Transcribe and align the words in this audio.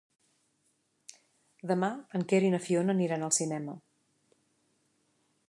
Demà 1.73 1.89
en 2.21 2.25
Quer 2.33 2.41
i 2.47 2.49
na 2.55 2.61
Fiona 2.65 2.97
aniran 2.99 3.27
al 3.29 3.35
cinema. 3.41 3.79